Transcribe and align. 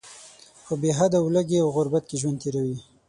په 0.65 0.73
بې 0.81 0.91
حده 0.97 1.19
ولږې 1.21 1.57
او 1.63 1.69
غربت 1.75 2.03
کې 2.09 2.19
ژوند 2.21 2.37
تیروي. 2.41 2.77